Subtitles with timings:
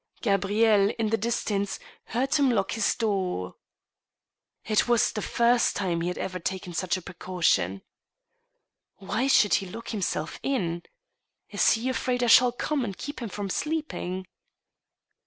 [0.23, 3.53] Gabrielle, in the distance, heard him lock his door.
[4.65, 7.83] It was the first time he had ever taken such a precaution.
[8.97, 10.81] Why should he lock himself in?
[11.51, 14.25] Is he afraid I shall come and keep him from sleeping